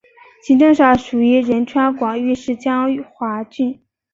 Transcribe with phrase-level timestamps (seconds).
[0.41, 3.79] 行政上属于仁川广域市江华郡。